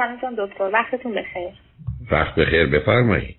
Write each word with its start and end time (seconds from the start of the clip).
سلام 0.00 0.34
دکتر. 0.34 0.64
وقتتون 0.64 1.14
بخیر. 1.14 1.50
وقت 2.10 2.34
بخیر 2.34 2.66
بفرمایید. 2.66 3.36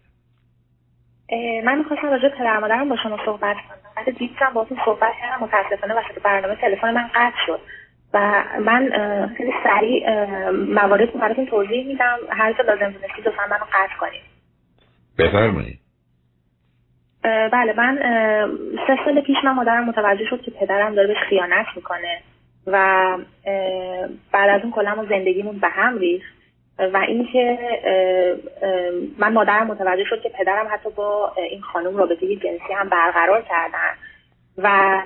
من 1.64 1.78
می‌خواستم 1.78 2.10
راجع 2.10 2.30
پدر 2.30 2.60
مادرم 2.60 2.90
با 2.90 2.98
شما 3.04 3.26
صحبت 3.26 3.56
کنم. 3.56 3.78
بعد 3.96 4.18
دیدم 4.18 4.52
باهاتون 4.54 4.78
صحبت 4.86 5.14
کردم 5.22 5.44
متاسفانه 5.44 5.94
وسط 5.94 6.22
برنامه 6.24 6.56
تلفن 6.56 6.94
من 6.94 7.08
قطع 7.08 7.38
شد. 7.46 7.60
و 8.14 8.44
من 8.60 8.90
خیلی 9.38 9.52
سریع 9.64 10.10
موارد 10.50 11.10
رو 11.14 11.20
براتون 11.20 11.46
توضیح 11.46 11.88
میدم. 11.88 12.18
هر 12.30 12.54
جا 12.54 12.64
لازم 12.64 12.92
دونستید 12.92 13.28
لطفا 13.28 13.48
منو 13.50 13.64
قطع 13.74 13.98
کنید. 14.00 14.22
بفرمایید. 15.20 15.80
بله 17.24 17.74
من 17.78 17.98
سه 18.88 18.98
سال 19.06 19.22
پیش 19.22 19.38
من 19.44 19.52
مادرم 19.52 19.90
متوجه 19.90 20.26
شد 20.30 20.42
که 20.42 20.52
پدرم 20.52 20.96
داره 20.96 21.08
بهش 21.08 21.18
خیانت 21.30 21.66
می‌کنه 21.76 22.22
و 22.68 22.78
بعد 24.32 24.50
از 24.50 24.62
اون 24.62 24.72
کلا 24.72 25.06
زندگیمون 25.10 25.60
به 25.60 25.68
هم 25.68 25.98
ریخت. 25.98 26.41
و 26.80 26.98
اینکه 26.98 27.60
من 29.18 29.34
مادرم 29.34 29.68
متوجه 29.68 30.04
شد 30.04 30.22
که 30.22 30.30
پدرم 30.30 30.68
حتی 30.72 30.90
با 30.90 31.34
این 31.38 31.62
خانم 31.62 31.98
رابطه 31.98 32.36
جنسی 32.36 32.74
هم 32.78 32.90
برقرار 32.90 33.42
کردن 33.42 33.94
و 34.58 35.02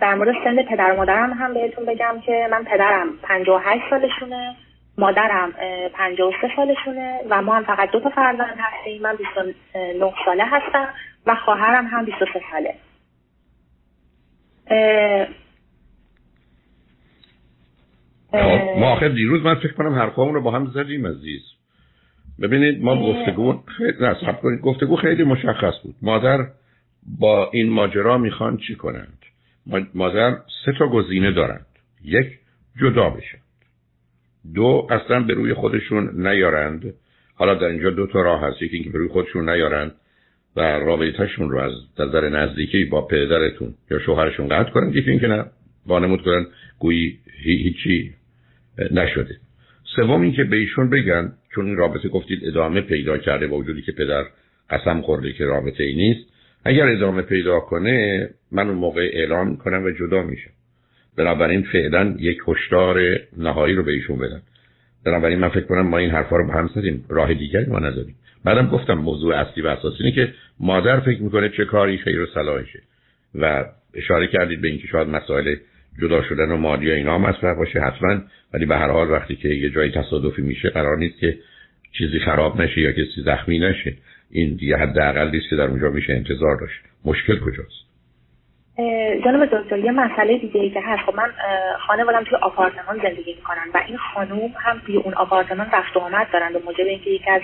در 0.00 0.14
مورد 0.14 0.34
سن 0.44 0.62
پدر 0.62 0.92
و 0.92 0.96
مادرم 0.96 1.32
هم 1.32 1.54
بهتون 1.54 1.84
بگم 1.84 2.20
که 2.26 2.48
من 2.50 2.64
پدرم 2.64 3.18
58 3.22 3.82
سالشونه 3.90 4.56
مادرم 4.98 5.52
53 5.92 6.50
سالشونه 6.56 7.20
و 7.30 7.42
ما 7.42 7.54
هم 7.54 7.64
فقط 7.64 7.90
دو 7.90 8.00
تا 8.00 8.10
فرزند 8.10 8.56
هستیم 8.58 9.02
من 9.02 9.16
29 9.16 10.12
ساله 10.24 10.44
هستم 10.44 10.88
و 11.26 11.34
خواهرم 11.34 11.86
هم 11.86 12.04
23 12.04 12.40
ساله. 12.52 12.74
ما 18.32 18.92
آخر 18.92 19.08
دیروز 19.08 19.42
من 19.42 19.54
فکر 19.54 19.72
کنم 19.72 19.92
حرفامون 19.92 20.34
رو 20.34 20.40
با 20.40 20.50
هم 20.50 20.66
زدیم 20.74 21.06
عزیز. 21.06 21.42
ببینید 22.42 22.82
ما 22.82 23.12
گفتگو 23.12 23.62
خیلی 23.66 23.96
نصب 24.00 24.40
کنید. 24.40 24.60
گفتگو 24.60 24.96
خیلی 24.96 25.24
مشخص 25.24 25.74
بود. 25.82 25.94
مادر 26.02 26.46
با 27.18 27.50
این 27.52 27.70
ماجرا 27.70 28.18
می‌خوان 28.18 28.56
چی 28.56 28.74
کنند؟ 28.74 29.18
مادر 29.94 30.38
سه 30.64 30.72
تا 30.78 30.88
گزینه 30.88 31.32
دارند. 31.32 31.66
یک 32.04 32.26
جدا 32.80 33.10
بشن. 33.10 33.38
دو 34.54 34.86
اصلا 34.90 35.20
به 35.20 35.34
روی 35.34 35.54
خودشون 35.54 36.26
نیارند. 36.28 36.94
حالا 37.34 37.54
در 37.54 37.66
اینجا 37.66 37.90
دو 37.90 38.06
تا 38.06 38.22
راه 38.22 38.42
هست. 38.42 38.62
یکی 38.62 38.76
اینکه 38.76 38.90
به 38.90 38.98
روی 38.98 39.08
خودشون 39.08 39.48
نیارند 39.48 39.94
و 40.56 40.60
رابطهشون 40.60 41.50
رو 41.50 41.58
از 41.58 41.72
نظر 41.98 42.28
نزدیکی 42.28 42.84
با 42.84 43.06
پدرتون 43.06 43.74
یا 43.90 43.98
شوهرشون 43.98 44.48
قطع 44.48 44.70
کنند. 44.70 44.96
یکی 44.96 45.10
اینکه 45.10 45.26
نه 45.26 45.44
وانمود 45.86 46.22
کنن 46.22 46.46
گویی 46.78 47.18
هیچی 47.42 48.14
نشده. 48.90 49.36
سوم 49.96 50.20
اینکه 50.20 50.44
به 50.44 50.56
ایشون 50.56 50.90
بگن 50.90 51.32
چون 51.54 51.66
این 51.66 51.76
رابطه 51.76 52.08
گفتید 52.08 52.40
ادامه 52.44 52.80
پیدا 52.80 53.18
کرده 53.18 53.46
با 53.46 53.56
وجودی 53.56 53.82
که 53.82 53.92
پدر 53.92 54.24
قسم 54.70 55.00
خورده 55.00 55.32
که 55.32 55.44
رابطه 55.44 55.84
ای 55.84 55.94
نیست 55.94 56.20
اگر 56.64 56.88
ادامه 56.88 57.22
پیدا 57.22 57.60
کنه 57.60 58.28
من 58.52 58.68
اون 58.68 58.78
موقع 58.78 59.10
اعلام 59.12 59.56
کنم 59.56 59.84
و 59.84 59.90
جدا 59.90 60.22
میشم. 60.22 60.50
بنابراین 61.16 61.62
فعلا 61.62 62.14
یک 62.18 62.38
هشدار 62.48 63.20
نهایی 63.36 63.74
رو 63.74 63.82
به 63.82 63.92
ایشون 63.92 64.18
بدن. 64.18 64.42
بنابراین 65.04 65.38
من 65.38 65.48
فکر 65.48 65.64
کنم 65.64 65.86
ما 65.86 65.98
این 65.98 66.10
حرفا 66.10 66.36
رو 66.36 66.46
به 66.46 66.52
هم 66.52 66.70
زدیم. 66.74 67.04
راه 67.08 67.34
دیگری 67.34 67.66
ما 67.66 67.78
نداریم 67.78 68.14
بعدم 68.44 68.68
گفتم 68.68 68.94
موضوع 68.94 69.36
اصلی 69.36 69.62
و 69.62 69.66
اساسی 69.66 69.96
اینه 70.04 70.14
که 70.14 70.32
مادر 70.60 71.00
فکر 71.00 71.22
می‌کنه 71.22 71.48
چه 71.48 71.64
کاری 71.64 71.98
خیر 71.98 72.20
و 72.20 72.26
صلاحشه. 72.34 72.82
و 73.34 73.64
اشاره 73.94 74.26
کردید 74.26 74.60
به 74.60 74.68
اینکه 74.68 74.86
شاید 74.86 75.08
مسائل 75.08 75.56
جدا 76.02 76.22
شدن 76.22 76.50
و 76.50 76.56
مالی 76.56 76.90
و 76.90 76.94
اینا 76.94 77.18
مطرح 77.18 77.54
باشه 77.54 77.80
حتما. 77.80 78.20
ولی 78.54 78.66
به 78.66 78.76
هر 78.76 78.90
حال 78.90 79.10
وقتی 79.10 79.36
که 79.36 79.48
یه 79.48 79.70
جایی 79.70 79.92
تصادفی 79.92 80.42
میشه 80.42 80.68
قرار 80.68 80.96
نیست 80.96 81.18
که 81.18 81.38
چیزی 81.92 82.18
خراب 82.18 82.60
نشه 82.60 82.80
یا 82.80 82.92
کسی 82.92 83.22
زخمی 83.24 83.58
نشه. 83.58 83.94
این 84.30 84.54
دیگه 84.54 84.76
حداقل 84.76 85.30
نیست 85.30 85.50
که 85.50 85.56
در 85.56 85.64
اونجا 85.64 85.90
میشه 85.90 86.12
انتظار 86.12 86.56
داشت. 86.60 86.80
مشکل 87.04 87.38
کجاست؟ 87.40 87.87
جانب 89.24 89.44
دکتر 89.44 89.78
یه 89.78 89.92
مسئله 89.92 90.38
دیگه 90.38 90.60
ای 90.60 90.70
که 90.70 90.80
هست. 90.80 91.02
خب 91.02 91.16
من 91.16 91.32
خانوادم 91.86 92.24
توی 92.24 92.38
آپارتمان 92.42 93.00
زندگی 93.02 93.34
می‌کنن 93.34 93.66
و 93.74 93.82
این 93.86 93.96
خانوم 93.96 94.50
هم 94.58 94.80
توی 94.86 94.96
اون 94.96 95.14
آپارتمان 95.14 95.66
رفت 95.72 95.96
و 95.96 96.00
آمد 96.00 96.26
دارن 96.32 96.52
به 96.52 96.58
موجب 96.66 96.84
اینکه 96.84 97.10
یکی 97.10 97.30
از 97.30 97.42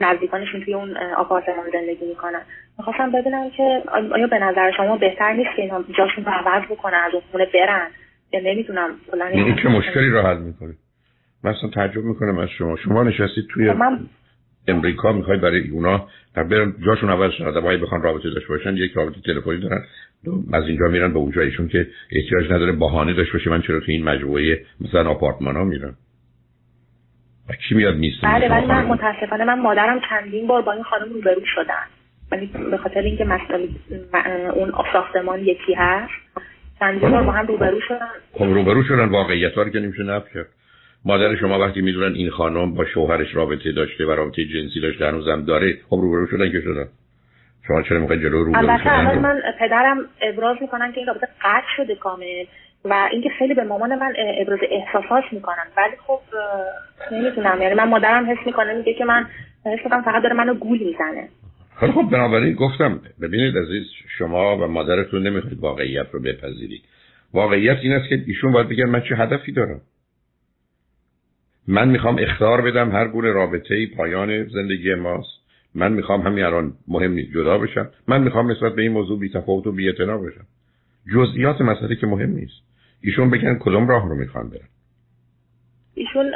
نزدیکانشون 0.00 0.64
توی 0.64 0.74
اون 0.74 0.96
آپارتمان 1.16 1.66
زندگی 1.72 2.06
می‌کنن. 2.06 2.42
می‌خواستم 2.78 3.12
ببینم 3.12 3.50
که 3.50 3.82
آیا 4.14 4.26
به 4.26 4.38
نظر 4.38 4.70
شما 4.76 4.96
بهتر 4.96 5.32
نیست 5.32 5.50
که 5.56 5.62
اینا 5.62 5.84
جاشون 5.98 6.24
رو 6.24 6.32
عوض 6.32 6.62
بکنن 6.70 7.00
از 7.06 7.12
اون 7.12 7.22
خونه 7.32 7.46
برن؟ 7.54 7.88
یا 8.32 8.40
نمی‌تونم 8.40 8.90
این 9.32 9.56
چه 9.56 9.68
مشکلی 9.68 10.10
رو 10.10 10.22
حل 10.22 10.38
می‌کنه 10.38 10.74
مثلا 11.44 11.70
تعجب 11.74 12.04
می‌کنم 12.04 12.38
از 12.38 12.48
شما. 12.58 12.76
شما 12.76 13.02
نشستید 13.02 13.44
توی 13.54 13.72
خب 13.72 13.76
من 13.76 13.98
امریکا 14.68 15.12
می‌خوای 15.12 15.38
برای 15.38 15.70
اونا 15.70 16.08
جاشون 16.86 17.10
اول 17.10 17.30
شده 17.30 17.46
آدمایی 17.46 17.78
بخوان 17.78 18.02
رابطه 18.02 18.30
داشته 18.30 18.48
باشن 18.48 18.76
یک 18.76 18.92
رابطه 18.92 19.20
تلفنی 19.20 19.60
دارن. 19.60 19.84
از 20.52 20.64
اینجا 20.66 20.84
میرن 20.84 21.12
به 21.12 21.18
اونجا 21.18 21.40
ایشون 21.40 21.68
که 21.68 21.86
احتیاج 22.12 22.52
نداره 22.52 22.72
بهانه 22.72 23.12
داشته 23.12 23.32
باشه 23.32 23.50
من 23.50 23.62
چرا 23.62 23.80
تو 23.80 23.86
این 23.88 24.04
مجموعه 24.04 24.64
مثلا 24.80 25.10
آپارتمان 25.10 25.56
ها 25.56 25.64
میرم؟ 25.64 25.96
و 27.48 27.52
کی 27.68 27.74
میاد 27.74 27.96
میسته 27.96 28.26
بله 28.26 28.48
ولی 28.48 28.66
من 28.66 28.84
متاسفانه 28.84 29.44
من 29.44 29.60
مادرم 29.60 30.00
چندین 30.10 30.46
بار 30.46 30.62
با 30.62 30.72
این 30.72 30.82
خانم 30.82 31.12
روبرو 31.12 31.40
شدن. 31.54 31.86
ولی 32.32 32.50
به 32.70 32.76
خاطر 32.76 33.00
اینکه 33.00 33.24
مسئله 33.24 33.68
اون 34.54 34.72
ساختمان 34.92 35.40
یکی 35.40 35.74
هست 35.76 36.12
چندین 36.80 37.10
بار 37.10 37.22
با 37.22 37.32
هم 37.32 37.46
روبرو 37.46 37.80
شدن. 37.88 38.08
خب 38.32 38.44
روبرو 38.44 38.82
شدن 38.82 39.08
واقعیت 39.08 39.56
رو 39.56 39.70
که 39.70 39.80
نمیشه 39.80 40.02
نفی 40.02 40.34
کرد. 40.34 40.48
مادر 41.04 41.36
شما 41.36 41.58
وقتی 41.58 41.80
می‌دونن 41.80 42.14
این 42.14 42.30
خانم 42.30 42.74
با 42.74 42.84
شوهرش 42.84 43.34
رابطه 43.34 43.72
داشته 43.72 44.06
و 44.06 44.10
رابطه 44.10 44.44
جنسی 44.44 44.80
داشته 44.80 45.06
هنوزم 45.06 45.44
داره 45.44 45.78
خب 45.88 45.96
روبرو 45.96 46.26
شدن 46.26 46.52
که 46.52 46.60
شدن؟ 46.60 46.88
شما 47.66 47.82
چرا 47.82 48.00
می‌خواید 48.00 48.22
جلو 48.22 48.44
رو 48.44 48.56
البته 48.56 48.98
الان 48.98 49.18
من 49.18 49.40
پدرم 49.60 49.98
ابراز 50.22 50.56
می‌کنن 50.60 50.92
که 50.92 50.98
این 50.98 51.06
رابطه 51.06 51.28
قطع 51.42 51.66
شده 51.76 51.94
کامل 51.94 52.44
و 52.84 53.08
اینکه 53.12 53.30
خیلی 53.38 53.54
به 53.54 53.64
مامان 53.64 53.98
من 53.98 54.12
ابراز 54.40 54.58
احساسات 54.70 55.24
می‌کنن. 55.32 55.66
ولی 55.76 55.96
خب 56.06 56.20
نمی‌تونم 57.12 57.62
یعنی 57.62 57.74
من 57.74 57.88
مادرم 57.88 58.30
حس 58.30 58.46
می‌کنه 58.46 58.74
میگه 58.74 58.94
که 58.94 59.04
من 59.04 59.26
حس 59.66 59.80
فقط 60.04 60.22
داره 60.22 60.34
منو 60.34 60.54
گول 60.54 60.78
می‌زنه. 60.78 61.28
خب 61.76 61.90
خب 61.90 62.10
بنابراین 62.12 62.54
گفتم 62.54 63.00
ببینید 63.22 63.58
عزیز 63.58 63.86
شما 64.18 64.56
و 64.56 64.66
مادرتون 64.66 65.26
نمی‌خواید 65.26 65.58
واقعیت 65.58 66.06
رو 66.12 66.20
بپذیرید. 66.20 66.82
واقعیت 67.34 67.78
این 67.82 67.92
است 67.92 68.08
که 68.08 68.18
ایشون 68.26 68.52
باید 68.52 68.68
بگن 68.68 68.84
من 68.84 69.00
چه 69.00 69.16
هدفی 69.16 69.52
دارم. 69.52 69.80
من 71.68 71.88
می‌خوام 71.88 72.16
اختار 72.18 72.60
بدم 72.60 72.92
هر 72.92 73.08
گونه 73.08 73.32
رابطه 73.32 73.86
پایان 73.96 74.44
زندگی 74.44 74.94
ماست. 74.94 75.44
من 75.74 75.92
می‌خوام 75.92 76.20
همین 76.20 76.44
الان 76.44 76.72
مهم 76.88 77.12
نیست 77.12 77.32
جدا 77.34 77.58
بشم. 77.58 77.90
من 78.08 78.22
می‌خوام 78.22 78.50
نسبت 78.50 78.74
به 78.74 78.82
این 78.82 78.92
موضوع 78.92 79.18
بی 79.20 79.28
تفاوت 79.28 79.66
و 79.66 79.72
بی 79.72 79.92
بشم 79.92 80.46
جزئیات 81.14 81.60
مسئله 81.60 81.96
که 81.96 82.06
مهم 82.06 82.30
نیست. 82.30 82.62
ایشون 83.02 83.30
بگن 83.30 83.58
کدوم 83.60 83.88
راه 83.88 84.08
رو 84.08 84.14
می‌خوان 84.14 84.48
برن. 84.48 84.68
ایشون 85.94 86.26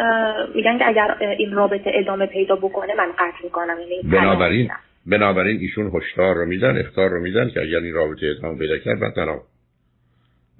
میگن 0.54 0.78
که 0.78 0.88
اگر 0.88 1.16
این 1.38 1.52
رابطه 1.52 1.90
ادامه 1.94 2.26
پیدا 2.26 2.56
بکنه 2.56 2.94
من 2.94 3.12
قطع 3.18 3.44
می‌کنم. 3.44 3.76
یعنی 3.80 4.02
بنابراین 4.02 4.70
بنابراین 5.06 5.60
ایشون 5.60 5.90
هشدار 5.94 6.34
رو 6.34 6.46
میدن 6.46 6.78
اختار 6.78 7.10
رو 7.10 7.20
میدن 7.20 7.50
که 7.50 7.60
اگر 7.60 7.78
این 7.78 7.94
رابطه 7.94 8.34
ادامه 8.38 8.58
پیدا 8.58 8.78
کرد 8.78 9.14
تنها 9.14 9.42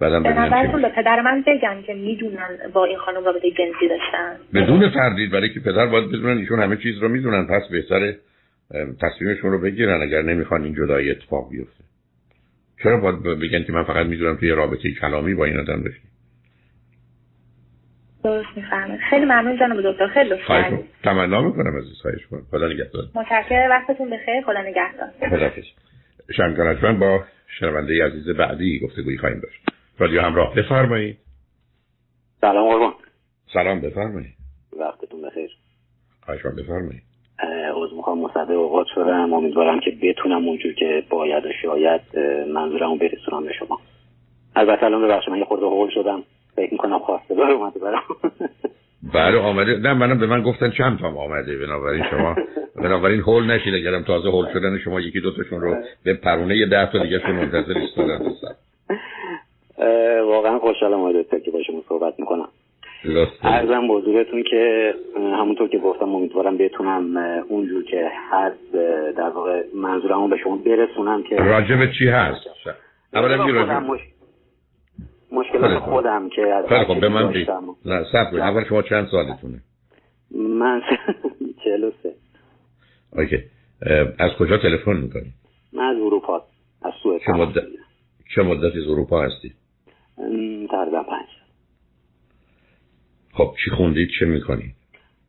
بعدم 0.00 0.22
به 0.22 0.88
پدر 0.88 1.20
من 1.20 1.44
بگن 1.46 1.82
که 1.82 1.94
می‌دونن 1.94 2.58
با 2.72 2.84
این 2.84 2.98
خانم 2.98 3.24
رابطه 3.24 3.50
جنسی 3.50 3.88
داشتن. 3.88 4.36
بدون 4.54 4.90
تردید 4.90 5.30
برای 5.30 5.54
که 5.54 5.60
پدر 5.60 5.86
باید 5.86 6.08
بدونن 6.08 6.38
ایشون 6.38 6.62
همه 6.62 6.76
چیز 6.76 6.98
رو 6.98 7.08
می‌دونن 7.08 7.46
پس 7.46 7.62
بهتره 7.70 8.18
تصمیمشون 9.00 9.50
رو 9.50 9.60
بگیرن 9.60 10.02
اگر 10.02 10.22
نمی‌خوان 10.22 10.64
این 10.64 10.74
جدایی 10.74 11.10
اتفاق 11.10 11.50
بیفته. 11.50 11.84
چرا 12.82 12.96
باید 13.00 13.22
بگن 13.22 13.62
که 13.64 13.72
من 13.72 13.84
فقط 13.84 14.06
می‌دونم 14.06 14.36
توی 14.36 14.50
رابطه 14.50 14.92
کلامی 15.00 15.34
با 15.34 15.44
این 15.44 15.56
آدم 15.60 15.82
داشتیم 15.82 16.10
درست 18.24 18.48
می‌فهمه 18.56 18.98
خیلی 19.10 19.24
ممنون 19.24 19.58
جناب 19.58 19.92
دکتر. 19.92 20.06
خیلی 20.06 20.30
لطف 20.30 20.48
کردید. 20.48 20.84
تمنا 21.04 21.42
می‌کنم 21.42 21.76
از 21.76 21.84
خواهش 22.02 22.26
کنم 22.30 22.42
خدا 22.50 22.68
نگهدار. 22.68 23.04
متشکرم. 23.14 23.70
وقتتون 23.70 24.10
بخیر. 24.10 24.42
خدا 24.46 24.62
نگهدار. 24.62 25.08
خدا 25.30 25.50
شنگان 26.36 26.98
با 26.98 27.24
شنونده 27.60 28.04
عزیز 28.04 28.28
بعدی 28.28 28.78
گفتگویی 28.78 29.18
خواهیم 29.18 29.40
داشت. 29.40 29.77
رادیو 29.98 30.20
همراه. 30.20 30.54
بفرمایید. 30.54 31.18
سلام 32.40 32.68
قربان. 32.68 32.92
سلام 33.52 33.80
بفرمایید. 33.80 34.34
وقتتون 34.80 35.22
بخیر. 35.22 35.50
خواهش 36.24 36.40
بفرمایید. 36.46 37.02
از 37.84 37.92
می‌خوام 37.96 38.20
مصده 38.20 38.52
اوقات 38.52 38.86
شدم. 38.94 39.32
امیدوارم 39.32 39.80
که 39.80 39.90
بتونم 40.02 40.48
اونجور 40.48 40.72
که 40.72 41.04
باید 41.10 41.46
و 41.46 41.48
شاید 41.62 42.00
منظورمو 42.52 42.96
برسونم 42.96 43.44
به 43.44 43.52
شما. 43.52 43.80
البته 44.56 44.84
الان 44.84 45.02
ببخشید 45.02 45.30
من 45.30 45.38
یه 45.38 45.44
خورده 45.44 45.66
هول 45.66 45.90
شدم. 45.94 46.22
فکر 46.56 46.72
می‌کنم 46.72 46.98
خواسته 46.98 47.34
داره 47.34 47.52
اومده 47.52 47.80
برام 47.80 48.02
بله 49.14 49.38
آمده. 49.38 49.76
نه 49.78 49.94
منم 49.94 50.18
به 50.18 50.26
من 50.26 50.42
گفتن 50.42 50.70
چند 50.70 50.98
تا 50.98 51.08
آمده. 51.08 51.58
بنابراین 51.58 52.04
شما 52.10 52.36
بنابراین 52.76 53.20
هول 53.20 53.50
نشید 53.50 53.74
اگرم 53.74 54.02
تازه 54.02 54.28
هول 54.30 54.52
شدن 54.52 54.78
شما 54.78 55.00
یکی 55.00 55.20
دوتاشون 55.20 55.60
رو 55.60 55.76
به 56.04 56.14
پرونه 56.14 56.56
یه 56.56 56.66
ده 56.66 56.92
تا 56.92 56.98
دیگه 56.98 57.18
شون 57.18 57.30
منتظر 57.30 57.78
ایستادن 57.78 58.18
واقعا 58.18 58.67
خوشحالم 60.78 61.00
آقای 61.00 61.22
دکتر 61.22 61.38
که 61.38 61.50
با 61.50 61.62
شما 61.62 61.82
صحبت 61.88 62.14
می‌کنم. 62.20 62.48
ارزم 63.42 63.88
بزرگتون 63.88 64.42
که 64.50 64.94
همونطور 65.16 65.68
که 65.68 65.78
گفتم 65.78 66.14
امیدوارم 66.14 66.58
بتونم 66.58 67.16
اونجور 67.48 67.84
که 67.84 68.10
هست 68.30 68.72
در 69.16 69.28
واقع 69.28 69.62
منظورمو 69.74 70.28
به 70.28 70.36
شما 70.36 70.56
برسونم 70.56 71.22
که 71.22 71.36
راجب 71.36 71.92
چی 71.98 72.08
هست؟ 72.08 72.40
اولا 73.14 73.44
می 73.44 73.52
راجب 73.52 73.82
مشکلات 75.32 75.78
خودم 75.78 76.28
که 76.28 76.42
از 76.42 76.66
خیلی 76.66 76.84
خب 76.84 77.00
به 77.00 77.08
من 77.08 77.32
نه 77.84 78.04
سب 78.12 78.34
اول 78.34 78.64
شما 78.64 78.82
چند 78.82 79.08
سالتونه؟ 79.10 79.60
من 80.30 80.82
چهل 81.64 81.90
سه. 82.02 82.12
اوکی. 83.12 83.38
از 84.18 84.30
کجا 84.38 84.58
تلفن 84.58 84.96
می‌کنی؟ 84.96 85.32
من 85.72 85.84
از 85.84 85.96
اروپا 85.96 86.42
از 86.82 86.92
سوئد 87.02 87.20
چه 87.26 87.32
مدت 87.32 87.64
چه 88.34 88.42
مدتی 88.42 88.78
از 88.78 88.88
اروپا 88.88 89.22
هستی؟ 89.22 89.52
تقریبا 90.70 91.02
پنج. 91.02 91.26
خب 93.32 93.54
چی 93.64 93.70
خوندید؟ 93.70 94.08
چه 94.18 94.26
می‌کنید 94.26 94.74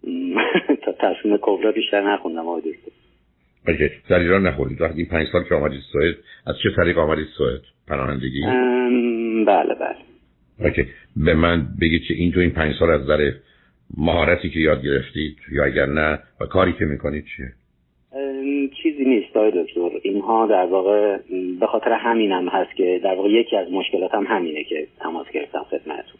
تا 0.85 0.91
تصمیم 0.91 1.37
کبرا 1.41 1.71
بیشتر 1.71 2.13
نخوندم 2.13 2.47
آقای 2.47 2.61
دکتر. 2.61 2.91
OK 3.67 3.89
در 4.09 4.19
ایران 4.19 4.47
نخوندید 4.47 4.81
وقتی 4.81 5.05
پنج 5.05 5.27
سال 5.31 5.43
که 5.43 5.55
آمدید 5.55 5.81
سوئد 5.91 6.15
از 6.45 6.55
چه 6.63 6.69
طریق 6.75 6.97
آمدید 6.97 7.27
سوئد؟ 7.37 7.61
پناهندگی؟ 7.87 8.41
بله 9.47 9.73
بله. 9.75 9.95
OK. 10.59 10.85
به 11.15 11.33
من 11.33 11.67
بگید 11.81 12.03
که 12.03 12.13
این 12.13 12.31
تو 12.31 12.39
این 12.39 12.51
پنج 12.51 12.75
سال 12.79 12.89
از 12.89 13.07
در 13.07 13.33
مهارتی 13.97 14.49
که 14.49 14.59
یاد 14.59 14.83
گرفتید 14.83 15.37
یا 15.51 15.65
اگر 15.65 15.85
نه 15.85 16.19
و 16.41 16.45
کاری 16.45 16.73
که 16.73 16.85
می‌کنید 16.85 17.25
چیه؟ 17.35 17.51
چیزی 18.83 19.05
نیست 19.05 19.37
آقای 19.37 19.51
دکتر. 19.63 19.89
اینها 20.03 20.47
در 20.47 20.65
واقع 20.65 21.17
به 21.59 21.67
خاطر 21.67 21.91
همینم 21.91 22.47
هست 22.47 22.75
که 22.75 23.01
در 23.03 23.15
واقع 23.15 23.29
یکی 23.29 23.55
از 23.55 23.71
مشکلاتم 23.71 24.25
همینه 24.27 24.63
که 24.63 24.87
تماس 24.99 25.27
گرفتم 25.33 25.63
خدمتتون. 25.63 26.19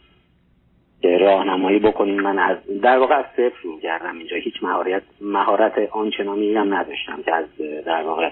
که 1.02 1.18
راهنمایی 1.18 1.78
بکنیم 1.78 2.20
من 2.20 2.38
از 2.38 2.56
در 2.82 2.98
واقع 2.98 3.14
از 3.14 3.24
صفر 3.32 3.62
رو 3.62 3.80
کردم 3.80 4.18
اینجا. 4.18 4.36
هیچ 4.36 4.54
مهارت 4.62 5.02
مهارت 5.20 5.88
آنچنانی 5.92 6.54
هم 6.54 6.74
نداشتم 6.74 7.22
که 7.22 7.34
از 7.34 7.46
در 7.86 8.02
واقع 8.02 8.30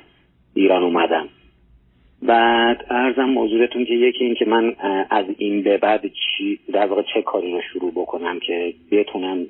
ایران 0.54 0.82
اومدم. 0.82 1.28
بعد 2.22 2.84
ارزم 2.90 3.24
موضوعتون 3.24 3.84
که 3.84 3.94
یکی 3.94 4.24
این 4.24 4.34
که 4.34 4.44
من 4.44 4.74
از 5.10 5.24
این 5.38 5.62
به 5.62 5.78
بعد 5.78 6.00
چی 6.06 6.60
در 6.72 6.86
واقع 6.86 7.02
چه 7.14 7.22
کاری 7.22 7.52
رو 7.52 7.60
شروع 7.72 7.90
بکنم 7.90 8.40
که 8.40 8.74
بتونم 8.92 9.46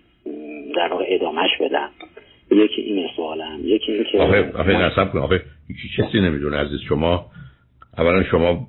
در 0.76 0.88
واقع 0.88 1.04
ادامهش 1.08 1.50
بدم. 1.60 1.90
یکی 2.50 2.80
این 2.80 3.06
سوالم 3.16 3.60
یکی 3.64 3.92
این 3.92 4.04
که 4.12 4.18
آخه 4.18 4.52
آخه 4.52 4.72
نصب 4.72 5.12
کن. 5.12 5.18
آخه 5.18 5.42
کسی 5.98 6.20
نمی‌دونه 6.20 6.56
عزیز 6.56 6.80
شما. 6.88 7.30
اولا 7.98 8.22
شما 8.22 8.68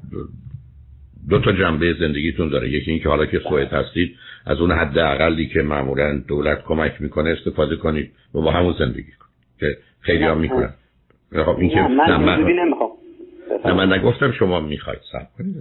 دو 1.30 1.40
تا 1.40 1.52
جنبه 1.52 1.94
زندگیتون 1.94 2.50
داره. 2.50 2.70
یکی 2.70 2.92
این 2.92 3.00
که 3.00 3.10
حالا 3.10 3.26
که 3.26 3.40
سوئد 3.40 3.74
هستید 3.74 4.16
از 4.46 4.60
اون 4.60 4.72
حد 4.72 4.98
اقلی 4.98 5.48
که 5.48 5.62
معمولا 5.62 6.22
دولت 6.28 6.64
کمک 6.64 7.02
می‌کنه 7.02 7.30
استفاده 7.30 7.76
کنید 7.76 8.12
و 8.34 8.42
با 8.42 8.52
همون 8.52 8.76
زندگی 8.80 9.02
کنید 9.02 9.60
که 9.60 9.78
خیلی 10.02 10.24
هم 10.24 10.38
می‌کنن. 10.38 10.74
خب 11.46 11.60
این 11.60 11.70
که 11.70 11.80
نه 11.80 12.18
من 12.18 12.46
نه 13.66 13.74
من 13.74 13.94
نگفتم 13.94 14.32
شما 14.32 14.60
می‌خواید 14.60 15.00
سب 15.12 15.28
کنید 15.38 15.56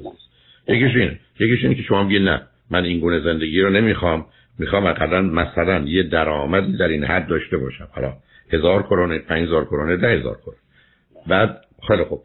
یکیش 0.68 0.96
اینه. 0.96 1.18
یکیش 1.40 1.62
اینه 1.62 1.74
که 1.74 1.82
شما 1.82 2.02
میگید 2.02 2.22
نه 2.22 2.42
من 2.70 2.84
این 2.84 3.00
گونه 3.00 3.20
زندگی 3.20 3.60
رو 3.60 3.70
نمی‌خوام. 3.70 4.26
می‌خوام 4.58 4.86
اقلا 4.86 5.22
مثلا 5.22 5.84
یه 5.86 6.02
درآمدی 6.02 6.76
در 6.76 6.88
این 6.88 7.04
حد 7.04 7.26
داشته 7.26 7.56
باشم. 7.56 7.88
حالا 7.90 8.12
هزار 8.52 8.82
کرونه 8.82 9.18
پنج 9.18 9.46
هزار 9.46 9.64
کرونه 9.64 9.96
ده 9.96 10.08
هزار 10.08 10.36
کرونه. 10.36 10.58
بعد 11.26 11.64
خیلی 11.88 12.04
خوب. 12.04 12.22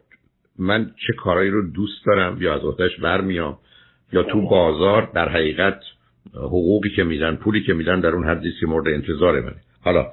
من 0.58 0.90
چه 1.06 1.12
کارایی 1.12 1.50
رو 1.50 1.70
دوست 1.70 2.06
دارم؟ 2.06 2.36
یا 2.40 2.54
از 2.54 2.60
آتش 2.60 2.96
برمیام؟ 2.96 3.58
یا 4.12 4.22
تو 4.22 4.48
بازار 4.48 5.10
در 5.14 5.28
حقیقت 5.28 5.80
حقوقی 6.34 6.90
که 6.90 7.04
میدن 7.04 7.36
پولی 7.36 7.62
که 7.62 7.74
میدن 7.74 8.00
در 8.00 8.08
اون 8.08 8.28
حدی 8.28 8.52
که 8.60 8.66
مورد 8.66 8.88
انتظار 8.88 9.40
منه. 9.40 9.56
حالا 9.80 10.06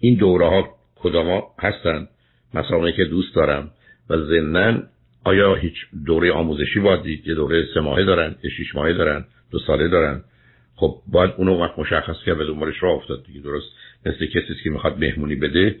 این 0.00 0.14
دوره 0.14 0.46
ها 0.46 0.68
کدام 0.96 1.42
هستن؟ 1.58 2.08
مثلا 2.54 2.90
که 2.90 3.04
دوست 3.04 3.34
دارم. 3.34 3.70
و 4.10 4.16
ضمنا 4.16 4.82
آیا 5.24 5.54
هیچ 5.54 5.74
دوره 6.06 6.32
آموزشی 6.32 6.80
باید 6.80 7.06
یه 7.06 7.34
دوره 7.34 7.64
سه 7.74 7.80
ماهه 7.80 8.04
دارن 8.04 8.34
یه 8.44 8.50
شیش 8.50 8.74
ماهه 8.74 8.92
دارن 8.92 9.24
دو 9.50 9.58
ساله 9.58 9.88
دارن. 9.88 10.22
خب 10.76 10.94
باید 11.12 11.30
اونو 11.36 11.60
وقت 11.60 11.78
مشخص 11.78 12.16
کرد 12.26 12.38
به 12.38 12.44
دنبالش 12.44 12.82
راه 12.82 12.94
افتاد 12.94 13.24
دیگه. 13.26 13.40
درست. 13.40 13.66
مثل 14.06 14.26
کسی 14.26 14.54
که 14.64 14.70
می‌خواد 14.70 14.98
مهمونی 14.98 15.34
بده 15.34 15.76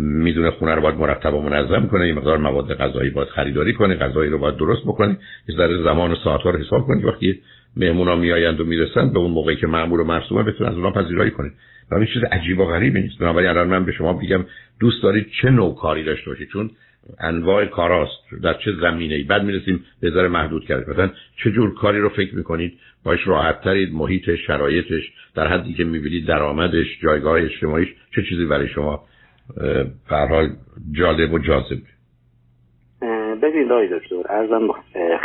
می‌دونه 0.00 0.50
خونه 0.50 0.74
رو 0.74 0.82
باید 0.82 0.94
مرتب 0.94 1.34
و 1.34 1.42
منظم 1.42 1.86
کنه 1.86 2.08
یه 2.08 2.14
مقدار 2.14 2.38
مواد 2.38 2.74
غذایی 2.74 3.10
باید 3.10 3.28
خریداری 3.28 3.72
کنه 3.72 3.94
غذایی 3.94 4.30
رو 4.30 4.38
باید 4.38 4.56
درست 4.56 4.82
بکنه. 4.82 5.18
یه 5.48 5.56
ذره 5.56 5.82
زمان 5.82 6.12
و 6.12 6.16
ساعت 6.24 6.40
ها 6.40 6.50
رو 6.50 6.58
حساب 6.58 6.86
کنید 6.86 7.04
وقتی 7.04 7.40
مهمونا 7.76 8.16
میآیند 8.16 8.60
و 8.60 8.64
می‌رسن 8.64 9.12
به 9.12 9.18
اون 9.18 9.30
موقعی 9.30 9.56
که 9.56 9.66
معمول 9.66 10.00
و 10.00 10.04
مرسومه 10.04 10.42
بتونن 10.42 10.70
از 10.70 10.76
اونها 10.76 10.90
پذیرایی 10.90 11.30
کنید 11.30 11.52
و 11.90 11.94
این 11.94 12.06
چیز 12.06 12.22
عجیب 12.22 12.60
و 12.60 12.64
غریبی 12.64 13.00
نیست. 13.00 13.18
بنابراین 13.18 13.50
الان 13.50 13.68
من 13.68 13.84
به 13.84 13.92
شما 13.92 14.12
بگم 14.12 14.44
دوست 14.80 15.02
دارید 15.02 15.26
چه 15.42 15.50
نوع 15.50 15.74
کاری 15.74 16.04
داشته 16.04 16.30
باشید؟ 16.30 16.48
چون 16.48 16.70
انواع 17.20 17.64
کاراست. 17.64 18.42
در 18.42 18.54
چه 18.54 18.72
زمینه 18.80 19.14
ای 19.14 19.22
بعد 19.22 19.42
می‌رسیم 19.42 19.84
به 20.00 20.10
ذره 20.10 20.28
محدود 20.28 20.64
کرد. 20.64 20.90
مثلا 20.90 21.10
چه 21.44 21.50
جور 21.50 21.74
کاری 21.74 22.00
رو 22.00 22.08
فکر 22.08 22.34
می‌کنید؟ 22.34 22.78
باش 23.04 23.26
راحت 23.26 23.60
ترید 23.60 23.94
محیط 23.94 24.34
شرایطش 24.34 25.12
در 25.34 25.46
حدی 25.46 25.74
که 25.74 25.84
می‌بینید 25.84 26.26
درآمدش 26.26 27.00
جایگاه 27.02 27.42
اجتماعیش 27.42 27.88
چه 28.14 28.22
چیزی 28.22 28.46
برای 28.46 28.68
شما 28.68 29.04
به 30.10 30.50
جالب 30.92 31.32
و 31.32 31.38
جاذبه 31.38 31.82
ببینید 33.42 33.72
آقای 33.72 33.88
دکتر 33.88 34.16
ارزم 34.28 34.68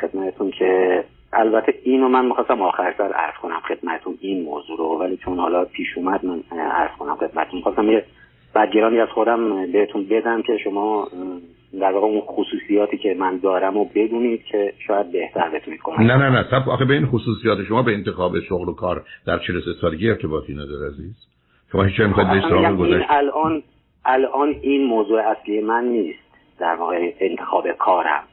خدمتتون 0.01 0.51
که 0.51 1.03
البته 1.33 1.73
اینو 1.83 2.07
من 2.07 2.25
می‌خواستم 2.25 2.61
آخر 2.61 2.93
سر 2.97 3.13
عرض 3.13 3.35
کنم 3.41 3.59
خدمتتون 3.67 4.17
این 4.21 4.43
موضوع 4.43 4.77
رو 4.77 4.99
ولی 4.99 5.17
چون 5.17 5.37
حالا 5.37 5.65
پیش 5.65 5.87
اومد 5.95 6.25
من 6.25 6.43
عرض 6.59 6.91
کنم 6.99 7.15
خدمتتون. 7.15 7.55
می‌خواستم 7.55 7.91
یه 7.91 8.05
بدگیرانی 8.55 8.99
از 8.99 9.09
خودم 9.09 9.71
بهتون 9.71 10.05
بدم 10.05 10.41
که 10.41 10.57
شما 10.63 11.07
در 11.79 11.91
واقع 11.91 12.07
اون 12.07 12.21
خصوصیاتی 12.21 12.97
که 12.97 13.15
من 13.19 13.37
دارم 13.37 13.77
و 13.77 13.85
بدونید 13.85 14.43
که 14.43 14.73
شاید 14.87 15.11
بهتر 15.11 15.49
بتونید 15.49 15.79
کنم 15.79 16.11
نه 16.11 16.17
نه 16.17 16.29
نه. 16.29 16.45
سب 16.51 16.69
آخه 16.69 16.85
به 16.85 16.93
این 16.93 17.05
خصوصیات 17.05 17.63
شما 17.63 17.83
به 17.83 17.93
انتخاب 17.93 18.39
شغل 18.39 18.69
و 18.69 18.73
کار 18.73 19.03
در 19.27 19.39
43 19.39 19.73
سالگی 19.81 20.09
ارتباطی 20.09 20.53
نداره 20.53 20.87
عزیز؟ 20.87 21.15
شما 21.71 21.83
هیچ 21.83 21.99
می‌خواید 21.99 22.29
به 22.29 22.75
گذاشت 22.75 23.05
الان 23.09 23.63
الان 24.05 24.55
این 24.61 24.87
موضوع 24.87 25.21
اصلی 25.21 25.61
من 25.61 25.83
نیست 25.83 26.19
در 26.59 26.75
واقع 26.75 27.11
انتخاب 27.19 27.71
کارم. 27.71 28.23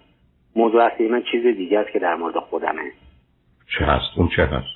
موضوع 0.56 0.82
اصلی 0.82 1.08
من 1.08 1.22
چیز 1.30 1.46
دیگه 1.56 1.78
است 1.78 1.90
که 1.92 1.98
در 1.98 2.14
مورد 2.14 2.34
خودمه. 2.34 2.82
چه 3.78 3.84
هست؟ 3.84 4.18
اون 4.18 4.28
چه 4.36 4.44
هست؟ 4.44 4.66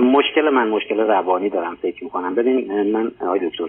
مشکل 0.00 0.50
من 0.50 0.68
مشکل 0.68 1.00
روانی 1.00 1.50
دارم 1.50 1.74
فکر 1.74 2.04
می‌کنم. 2.04 2.34
ببین 2.34 2.92
من 2.92 3.12
آقای 3.20 3.48
دکتر 3.48 3.64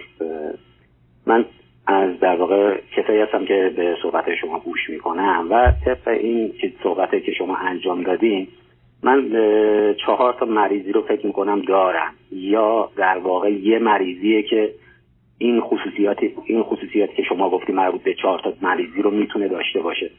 من 1.26 1.44
از 1.90 2.20
در 2.20 2.36
واقع 2.36 2.80
کسایی 2.96 3.20
هستم 3.20 3.44
که 3.44 3.72
به 3.76 3.96
صحبت 4.02 4.34
شما 4.34 4.58
گوش 4.58 4.90
می‌کنم 4.90 5.46
و 5.50 5.72
طبق 5.84 6.08
این 6.08 6.52
صحبت 6.82 7.10
که 7.24 7.32
شما 7.32 7.56
انجام 7.56 8.02
دادین 8.02 8.48
من 9.02 9.30
چهار 10.06 10.32
تا 10.32 10.46
مریضی 10.46 10.92
رو 10.92 11.02
فکر 11.02 11.26
می‌کنم 11.26 11.60
دارم. 11.60 12.14
یا 12.32 12.90
در 12.96 13.18
واقع 13.18 13.52
یه 13.52 13.78
مریضیه 13.78 14.42
که 14.42 14.70
این 15.38 15.60
خصوصیات 15.60 16.18
این 16.44 16.62
خصوصیاتی 16.62 17.16
که 17.16 17.22
شما 17.22 17.50
گفتی 17.50 17.72
مربوط 17.72 18.02
به 18.02 18.14
چهار 18.14 18.40
تا 18.40 18.52
مریضی 18.62 19.02
رو 19.02 19.10
می‌تونه 19.10 19.48
داشته 19.48 19.80
باشه. 19.80 20.10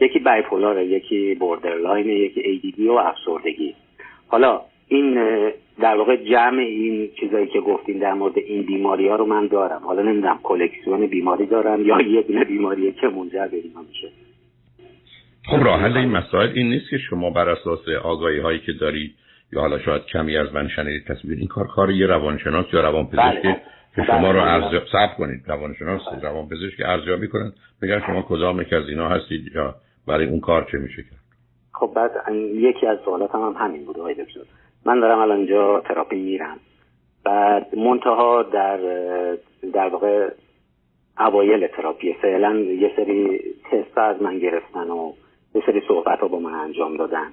یکی 0.00 0.18
بایپولاره 0.18 0.86
یکی 0.86 1.34
بوردرلاین 1.34 2.06
یکی 2.06 2.40
ایدیدی 2.40 2.88
و 2.88 2.92
افسردگی. 2.92 3.74
حالا 4.28 4.60
این 4.88 5.18
در 5.80 5.96
واقع 5.96 6.16
جمع 6.16 6.58
این 6.58 7.10
چیزایی 7.20 7.46
که 7.46 7.60
گفتیم 7.60 7.98
در 7.98 8.14
مورد 8.14 8.38
این 8.38 8.62
بیماری 8.62 9.08
ها 9.08 9.16
رو 9.16 9.26
من 9.26 9.46
دارم. 9.46 9.80
حالا 9.84 10.02
نمی‌دونم 10.02 10.38
کلکسیون 10.42 11.06
بیماری 11.06 11.46
دارم 11.46 11.86
یا 11.86 12.00
یه 12.14 12.22
دونه 12.22 12.44
بیماری 12.44 12.92
که 12.92 13.06
منجر 13.06 13.48
به 13.48 13.56
اینا 13.56 13.80
میشه. 13.88 14.08
خب 15.46 15.64
راه 15.64 15.80
حل 15.80 15.96
این 15.96 16.10
مسائل 16.10 16.48
این 16.54 16.68
نیست 16.68 16.90
که 16.90 16.98
شما 16.98 17.30
بر 17.30 17.48
اساس 17.48 17.88
آگاهی 18.02 18.38
هایی 18.38 18.58
که 18.58 18.72
دارید 18.72 19.14
یا 19.52 19.60
حالا 19.60 19.78
شاید 19.78 20.02
کمی 20.06 20.36
از 20.36 20.54
من 20.54 20.68
شنیدید 20.68 21.04
تصویر 21.04 21.38
این 21.38 21.48
کار 21.48 21.66
کار 21.66 21.90
یه 21.90 22.06
روانشناس 22.06 22.66
یا 22.72 22.80
روانپزشک 22.80 23.42
بله. 23.42 23.60
که 23.96 24.04
شما 24.04 24.30
رو 24.30 24.40
ارزیاب 24.40 24.82
صبر 24.92 25.14
کنید. 25.18 25.42
روانشناس 25.46 26.00
روانپزشک 26.22 26.80
ارزیابی 26.84 27.28
کنن 27.28 27.52
بگن 27.82 28.02
شما 28.06 28.22
کدام 28.22 28.60
یک 28.60 28.72
از 28.72 28.88
اینا 28.88 29.08
هستید 29.08 29.52
یا 29.54 29.74
برای 30.06 30.26
اون 30.26 30.40
کار 30.40 30.66
چه 30.72 30.78
میشه 30.78 31.02
کرد؟ 31.02 31.20
خب 31.72 31.92
بعد 31.96 32.10
یکی 32.54 32.86
از 32.86 32.98
سوالات 33.04 33.34
هم, 33.34 33.40
هم 33.40 33.54
همین 33.58 33.84
بود 33.84 33.98
آقای 33.98 34.14
دکتر. 34.14 34.40
من 34.86 35.00
دارم 35.00 35.18
الان 35.18 35.36
اینجا 35.36 35.80
تراپی 35.80 36.16
میرم. 36.16 36.56
بعد 37.24 37.78
منتها 37.78 38.42
در 38.42 38.78
در 39.72 39.88
واقع 39.88 40.28
اوایل 41.18 41.66
تراپی 41.66 42.12
فعلا 42.12 42.54
یه 42.56 42.92
سری 42.96 43.40
تست 43.70 43.98
از 43.98 44.22
من 44.22 44.38
گرفتن 44.38 44.90
و 44.90 45.12
یه 45.54 45.62
سری 45.66 45.82
صحبت 45.88 46.18
رو 46.20 46.28
با 46.28 46.38
من 46.38 46.54
انجام 46.54 46.96
دادن. 46.96 47.26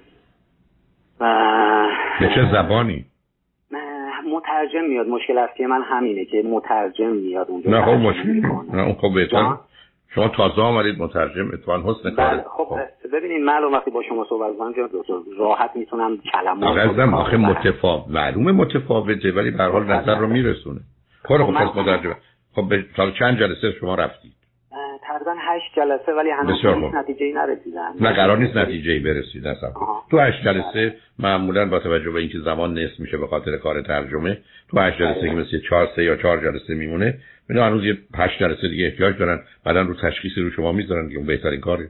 و 1.20 1.88
به 2.20 2.30
چه 2.36 2.52
زبانی؟ 2.52 3.06
مترجم 4.34 4.84
میاد. 4.84 5.08
مشکل 5.08 5.38
اصلی 5.38 5.66
من 5.66 5.82
همینه 5.82 6.26
که 6.26 6.44
مترجم 6.46 7.10
میاد. 7.10 7.50
اونجا 7.50 7.72
نه 7.72 7.82
خب 7.82 7.92
مشکل 7.92 8.42
نه 8.74 8.84
اون 8.84 8.94
خب 8.94 9.14
بهتر 9.16 9.58
شما 10.16 10.28
تازه 10.28 10.62
آمدید 10.62 11.00
مترجم 11.00 11.48
اتوان 11.54 11.82
حسن 11.82 12.16
کار. 12.16 12.30
بله، 12.30 12.44
خب, 12.44 12.64
خب. 12.64 12.80
ببینید 13.14 13.42
معلوم 13.42 13.74
وقتی 13.74 13.92
با 13.92 14.04
شما 14.10 14.26
صحبت 14.30 14.58
کنم 14.58 14.72
دکتر 14.72 15.14
راحت 15.38 15.72
می‌تونم 15.76 16.18
کلمات 16.32 16.78
آقا 16.78 17.18
آخه 17.18 17.38
متفاوت 17.38 18.08
معلومه 18.08 18.52
متفاوته 18.52 19.32
ولی 19.32 19.52
به 19.52 19.58
هر 19.58 19.70
حال 19.70 19.84
نظر 19.84 20.18
رو 20.18 20.28
میرسونه. 20.28 20.80
خب 21.24 21.38
خب 21.38 21.54
پس 21.54 21.76
مترجم. 21.76 22.16
خب 22.56 22.70
به 22.70 22.86
چند 23.20 23.40
جلسه 23.40 23.72
شما 23.80 23.96
رفتید؟ 23.96 24.34
تقریبا 25.08 25.36
هشت 25.40 25.76
جلسه 25.76 26.14
ولی 26.14 26.30
هنوز 26.30 26.66
نتیجه 26.96 27.26
ای 27.26 27.34
نرسیدن. 27.34 27.94
نه 28.02 28.14
قرار 28.14 28.38
نیست 28.38 28.58
نتیجه 28.58 28.92
ای 28.92 29.00
برسید 29.00 29.48
اصلا. 29.48 29.70
تو 30.12 30.20
هشت 30.20 30.44
جلسه 30.44 30.96
معمولا 31.20 31.70
با 31.70 31.80
توجه 31.80 32.12
به 32.12 32.20
اینکه 32.20 32.40
زمان 32.40 32.80
نصف 32.80 33.00
میشه 33.00 33.18
به 33.18 33.28
خاطر 33.28 33.58
کار 33.58 33.82
ترجمه 33.82 34.38
تو 34.72 34.80
هشت 34.80 34.98
جلسه 34.98 35.30
که 35.30 35.36
مثل 35.36 35.60
چهار 35.70 35.90
سه 35.96 36.04
یا 36.04 36.16
چهار 36.16 36.38
جلسه 36.38 36.74
میمونه 36.74 37.20
اینا 37.50 37.66
هنوز 37.66 37.86
یه 37.86 37.98
هشت 38.16 38.40
جلسه 38.40 38.68
دیگه 38.68 38.86
احتیاج 38.86 39.18
دارن. 39.18 39.40
بعدا 39.66 39.82
رو 39.82 39.94
تشخیصی 39.94 40.42
رو 40.42 40.50
شما 40.50 40.72
می‌ذارن 40.72 41.10
که 41.10 41.18
اون 41.18 41.26
بهترین 41.26 41.60
کاری 41.60 41.88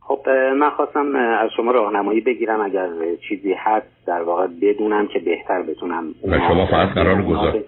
خب 0.00 0.28
من 0.60 0.70
خواستم 0.70 1.16
از 1.16 1.50
شما 1.56 1.70
راهنمایی 1.70 2.20
بگیرم. 2.20 2.60
اگر 2.60 2.88
چیزی 3.28 3.54
هست 3.58 4.06
در 4.06 4.22
واقع 4.22 4.46
بدونم 4.62 5.08
که 5.08 5.18
بهتر 5.18 5.62
بتونم 5.62 6.14
و 6.28 6.38
شما 6.38 6.66
فقط 6.66 6.88
قرار 6.88 7.22
گذار 7.22 7.64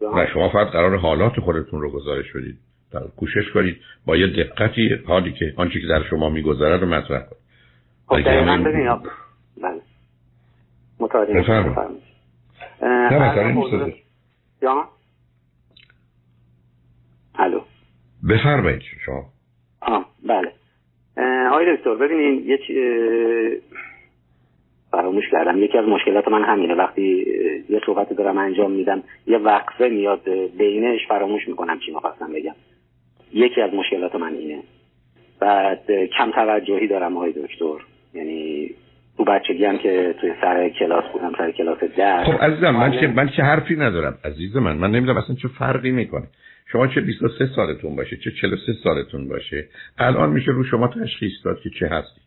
و 0.00 0.26
شما 0.32 0.48
فقط 0.48 0.66
قرار 0.66 0.96
حالات 0.96 1.40
خودتون 1.40 1.80
رو 1.80 1.90
گزارش 1.90 2.32
بدید. 2.32 2.58
کوشش 3.16 3.50
کنید 3.54 3.76
با 4.06 4.16
یه 4.16 4.26
دقتی 4.26 4.98
حالی 5.06 5.32
که 5.32 5.54
آنچه 5.56 5.80
که 5.80 5.86
در 5.86 6.02
شما 6.10 6.28
میگذره 6.28 6.76
رو 6.76 6.86
مطرح 6.86 7.22
کنید. 7.22 7.42
خب 8.06 8.20
دقیقا 8.20 8.56
ببینید 8.56 8.90
بله. 9.62 9.80
متوجه 11.00 11.34
بفرمایید. 11.34 12.02
نه 12.82 13.96
یا 14.62 14.88
الو 17.34 17.60
بفرمایید 18.28 18.82
شما. 19.06 19.24
آه 19.80 20.06
بله. 20.26 20.52
آقای 21.48 21.76
دکتر 21.76 21.94
ببینید 21.94 22.46
یه 22.46 22.58
فراموش 24.90 25.24
کردم. 25.32 25.62
یکی 25.62 25.78
از 25.78 25.84
مشکلات 25.84 26.28
من 26.28 26.44
همینه. 26.44 26.74
وقتی 26.74 27.24
یه 27.68 27.80
صحبت 27.86 28.12
دارم 28.12 28.38
انجام 28.38 28.70
میدم 28.70 29.02
یه 29.26 29.38
وقفه 29.38 29.88
میاد 29.88 30.20
بینش 30.58 31.00
فراموش 31.08 31.48
می‌کنم 31.48 31.78
چی 31.86 31.92
می‌خواستم 31.92 32.32
بگم. 32.32 32.54
یکی 33.32 33.60
از 33.60 33.74
مشکلات 33.74 34.14
من 34.14 34.34
اینه. 34.34 34.62
بعد 35.40 35.90
کم 36.18 36.30
توجهی 36.30 36.88
دارم 36.88 37.16
آقای 37.16 37.32
دکتر. 37.32 37.84
یعنی 38.14 38.70
تو 39.16 39.24
بچگی 39.24 39.64
هم 39.64 39.78
که 39.78 40.14
توی 40.20 40.32
سر 40.40 40.68
کلاس 40.68 41.04
بودم 41.12 41.32
سر 41.38 41.50
کلاس 41.50 41.78
در 41.78 42.24
خب 42.24 42.44
عزیزم 42.44 42.70
من 42.70 43.00
چه 43.00 43.06
من 43.06 43.28
چه 43.28 43.42
حرفی 43.42 43.76
ندارم؟ 43.76 44.18
عزیز 44.24 44.56
من 44.56 44.76
من 44.76 44.90
نمی‌دونم 44.90 45.18
اصلا 45.18 45.36
چه 45.42 45.48
فرقی 45.48 45.90
می‌کنه. 45.90 46.26
شما 46.72 46.86
چه 46.86 47.00
23 47.00 47.46
سالتون 47.56 47.96
باشه 47.96 48.16
چه 48.16 48.30
43 48.30 48.72
سالتون 48.84 49.28
باشه 49.28 49.68
الان 49.98 50.30
میشه 50.30 50.50
رو 50.50 50.64
شما 50.64 50.88
تشخیص 50.88 51.32
داد 51.44 51.60
که 51.60 51.70
چه 51.80 51.86
هستی. 51.86 52.20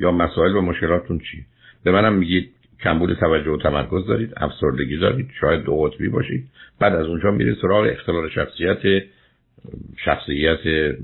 یا 0.00 0.10
مسائل 0.10 0.56
و 0.56 0.60
مشکلاتتون 0.60 1.18
چی 1.18 1.44
به 1.84 1.92
منم 1.92 2.14
میگید 2.14 2.50
کمبود 2.82 3.14
توجه 3.14 3.50
و 3.50 3.56
تمرکز 3.56 4.06
دارید 4.06 4.32
افسردگی 4.36 4.96
دارید 4.96 5.30
شاید 5.40 5.62
دو 5.62 5.76
قطبی 5.76 6.08
باشید. 6.08 6.48
بعد 6.80 6.94
از 6.94 7.06
اونجا 7.06 7.30
میرید 7.30 7.56
سراغ 7.62 7.86
اختلال 7.86 8.28
شخصیت 8.28 9.02
شخصیت 10.04 10.94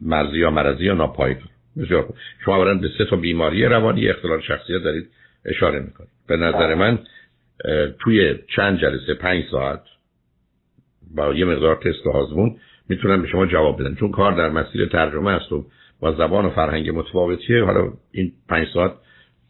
مرزی 0.00 0.38
یا 0.38 0.50
مرضی 0.50 0.84
یا 0.84 0.94
ناپایدار. 0.94 1.48
بسیار 1.76 2.14
شما 2.44 2.64
برند 2.64 2.80
به 2.80 2.88
سه 2.98 3.04
تا 3.04 3.16
بیماری 3.16 3.64
روانی 3.64 4.08
اختلال 4.08 4.40
شخصیت 4.40 4.82
دارید 4.82 5.08
اشاره 5.44 5.80
می‌کنید. 5.80 6.10
به 6.28 6.36
نظر 6.36 6.74
من 6.74 6.98
توی 7.98 8.34
چند 8.56 8.80
جلسه 8.80 9.14
پنج 9.14 9.44
ساعت 9.50 9.82
با 11.14 11.34
یه 11.34 11.44
مقدار 11.44 11.76
تست 11.76 12.06
و 12.06 12.10
هازمون 12.10 12.56
می‌تونن 12.88 13.22
به 13.22 13.28
شما 13.28 13.46
جواب 13.46 13.80
بدن 13.80 13.94
چون 13.94 14.10
کار 14.10 14.32
در 14.32 14.48
مسیر 14.48 14.86
ترجمه 14.86 15.30
است 15.30 15.52
و 15.52 15.64
با 16.00 16.12
زبان 16.12 16.44
و 16.44 16.50
فرهنگ 16.50 16.90
متفاوتیه. 16.90 17.64
حالا 17.64 17.92
این 18.12 18.32
پنج 18.48 18.68
ساعت 18.74 18.92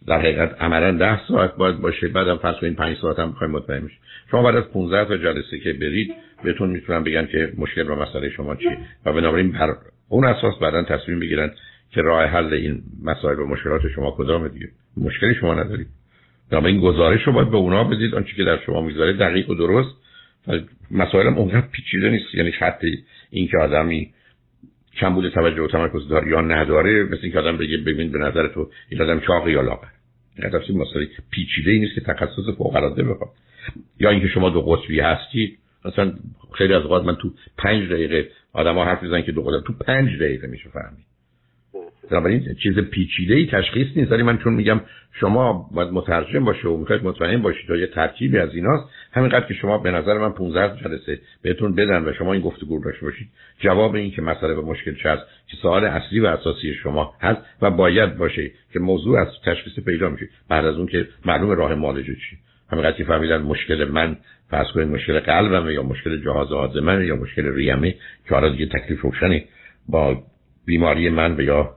در 0.07 0.19
حقیقت 0.19 0.63
عملا 0.63 0.93
ده 0.99 1.27
ساعت 1.29 1.57
باید 1.57 1.81
باشه. 1.81 2.09
بعدم 2.09 2.37
فرض 2.37 2.55
این 2.63 2.75
پنج 2.75 2.97
ساعت 3.03 3.19
هم 3.19 3.33
بخوایم 3.33 3.53
مطمئن 3.53 3.83
میشه 3.83 3.97
شما 4.31 4.43
بعد 4.43 4.57
از 4.57 4.65
15 4.73 5.05
تا 5.05 5.17
جلسه 5.17 5.59
که 5.59 5.73
برید 5.73 6.15
بهتون 6.45 6.71
می‌تونن 6.71 7.05
بگن 7.05 7.27
که 7.27 7.53
مشکل 7.59 7.91
و 7.91 7.95
مسئله 7.95 8.31
شما 8.31 8.57
چیه. 8.57 8.79
و 9.07 9.13
بنابراین 9.13 9.53
بر 9.53 9.75
اون 10.09 10.25
اساس 10.25 10.59
بعدا 10.61 10.83
تصمیم 10.83 11.21
بگیرن 11.21 11.51
که 11.91 12.03
راه 12.03 12.25
حل 12.25 12.55
این 12.55 12.83
مسائل 13.05 13.39
و 13.39 13.47
مشکلات 13.47 13.83
شما 13.95 14.15
کدام 14.19 14.49
دیگه. 14.49 14.69
مشکلی 14.97 15.35
شما 15.35 15.55
ندارید. 15.55 15.87
این 16.53 16.81
گزارش 16.81 17.23
رو 17.27 17.33
باید 17.33 17.51
به 17.51 17.57
اونا 17.57 17.85
بدید. 17.85 18.15
آنچه 18.15 18.37
که 18.37 18.45
در 18.45 18.59
شما 18.67 18.81
می‌ذاره 18.81 19.13
دقیق 19.13 19.51
و 19.51 19.55
درست. 19.55 20.06
مسائل 20.91 21.27
اونقدر 21.27 21.67
پیچیده 21.73 22.11
نیست. 22.11 22.35
یعنی 22.35 22.53
خط 22.53 22.85
این 23.31 23.49
که 23.49 23.59
آدمی 23.59 24.13
کمبود 24.97 25.29
توجه 25.29 25.63
و 25.63 25.69
تمرکز 25.69 26.09
داره 26.09 26.29
یا 26.29 26.41
نداره 26.41 27.05
مثل 27.05 27.21
اینکه 27.23 27.39
آدم 27.39 27.57
بگه 27.57 27.77
ببین 27.77 28.13
به 28.13 28.19
نظر 28.19 28.49
تو 28.49 28.71
این 28.89 29.03
آدم 29.03 29.21
چاقی 29.21 29.53
یا 29.53 29.61
لاغر. 29.61 29.89
هدف 30.43 30.71
مسئله 30.71 31.09
پیچیده 31.31 31.79
نیست 31.79 31.95
که 31.95 32.01
تخصص 32.01 32.57
فوق 32.59 32.77
العاده 32.77 33.03
بخواد. 33.03 33.31
یا 34.01 34.11
اینکه 34.11 34.29
شما 34.29 34.51
دو 34.51 34.63
قطبی 34.63 35.01
هستید 35.01 35.59
مثلا 35.85 36.13
خیلی 36.55 36.75
از 36.75 36.83
اوقات 36.83 37.05
من 37.05 37.15
تو 37.15 37.31
پنج 37.59 37.89
دقیقه 37.89 38.31
آدم 38.53 38.75
ها 38.75 38.85
حرف 38.85 39.03
می‌زنن 39.03 39.23
که 39.23 39.33
دو 39.33 39.43
قطب 39.43 39.67
تو 39.67 39.73
پنج 39.73 40.17
دقیقه 40.17 40.47
میشه 40.47 40.69
فهمید. 40.69 41.07
بنابراین 42.11 42.55
چیز 42.63 42.79
پیچیده 42.79 43.35
ای 43.35 43.47
تشخیص 43.47 43.87
نیست. 43.97 44.13
ولی 44.13 44.23
من 44.23 44.39
چون 44.39 44.55
میگم 44.55 44.81
شما 45.13 45.71
باید 45.75 45.89
مترجم 45.89 46.45
باشه 46.45 46.69
و 46.69 46.77
می‌خواید 46.77 47.05
مطمئن 47.05 47.43
باشید 47.43 47.69
تا 47.69 47.77
یه 47.77 47.87
ترکیبی 47.87 48.39
از 48.39 48.55
ایناست 48.55 48.85
همینقدر 49.13 49.47
که 49.47 49.55
شما 49.55 49.79
به 49.79 49.91
نظر 49.91 50.19
من 50.19 50.33
15 50.33 50.81
جلسه 50.83 51.21
بهتون 51.43 51.75
بدن 51.75 52.09
و 52.09 52.13
شما 52.13 52.33
این 52.33 52.43
گفتگو 52.43 52.85
داشته 52.85 53.07
باشید. 53.07 53.29
جواب 53.61 53.95
این 53.95 54.11
که 54.11 54.23
مسئله 54.23 54.55
به 54.55 54.63
مشکل 54.63 54.95
چه 54.95 55.17
که 55.47 55.57
سوال 55.63 55.85
اصلی 55.85 56.21
و 56.21 56.27
اساسی 56.27 56.75
شما 56.75 57.15
هست 57.21 57.41
و 57.63 57.71
باید 57.71 58.17
باشه 58.17 58.51
که 58.73 58.79
موضوع 58.79 59.21
از 59.21 59.29
تشخیص 59.45 59.85
پیدا 59.85 60.09
میشه. 60.09 60.29
بعد 60.49 60.65
از 60.65 60.77
اون 60.77 60.87
که 60.87 61.09
معلوم 61.25 61.51
راه 61.51 61.75
معالجه 61.75 62.15
چی 62.15 62.39
همینقدر 62.73 62.97
که 62.97 63.05
فهمیدن 63.05 63.43
مشکل 63.43 63.85
من 63.85 64.17
فرض 64.51 64.67
کنید 64.75 64.89
مشکل 64.89 65.21
قلبمه 65.21 65.75
یا 65.75 65.83
مشکل 65.83 66.25
جهاز 66.25 66.49
هاضمه 66.49 67.07
یا 67.07 67.17
مشکل 67.17 67.55
ریمه 67.55 67.95
که 68.29 68.35
حالا 68.35 68.49
دیگه 68.49 68.67
تکلیف 68.67 69.01
روشنی 69.01 69.45
با 69.89 70.23
بیماری 70.67 71.09
من 71.09 71.37
یا 71.41 71.77